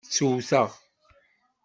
[0.07, 0.69] Ttewteɣ.